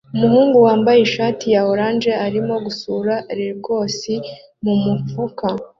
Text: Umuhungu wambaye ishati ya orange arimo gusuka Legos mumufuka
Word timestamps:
Umuhungu 0.15 0.57
wambaye 0.65 0.99
ishati 1.01 1.45
ya 1.55 1.61
orange 1.71 2.11
arimo 2.25 2.55
gusuka 2.65 3.13
Legos 3.39 3.99
mumufuka 4.63 5.45